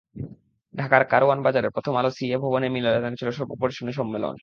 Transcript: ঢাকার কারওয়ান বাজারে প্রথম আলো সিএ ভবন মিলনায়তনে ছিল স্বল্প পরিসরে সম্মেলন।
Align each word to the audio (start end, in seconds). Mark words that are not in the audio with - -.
ঢাকার 0.73 1.03
কারওয়ান 1.11 1.39
বাজারে 1.45 1.67
প্রথম 1.75 1.93
আলো 1.97 2.09
সিএ 2.17 2.37
ভবন 2.37 2.63
মিলনায়তনে 2.75 3.19
ছিল 3.19 3.29
স্বল্প 3.31 3.51
পরিসরে 3.61 3.93
সম্মেলন। 3.99 4.35